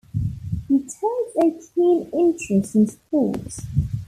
He 0.67 0.79
takes 0.79 1.35
a 1.69 1.75
keen 1.75 2.09
interest 2.11 2.73
in 2.73 2.87
sports. 2.87 3.61